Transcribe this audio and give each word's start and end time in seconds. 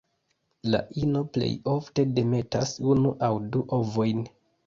La 0.75 0.79
ino 1.01 1.21
plej 1.35 1.49
ofte 1.73 2.05
demetas 2.15 2.73
unu 2.95 3.13
aŭ 3.27 3.31
du 3.57 3.65
ovojn. 3.81 4.27